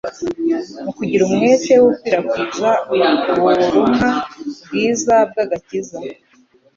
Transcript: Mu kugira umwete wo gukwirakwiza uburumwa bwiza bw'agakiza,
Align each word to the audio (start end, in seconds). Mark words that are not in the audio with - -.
Mu 0.83 0.91
kugira 0.97 1.21
umwete 1.27 1.71
wo 1.83 1.89
gukwirakwiza 1.89 2.69
uburumwa 3.35 4.09
bwiza 4.63 5.15
bw'agakiza, 5.29 5.97